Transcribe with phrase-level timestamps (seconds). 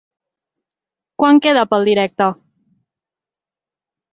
[1.23, 2.31] Quant queda, pel directe?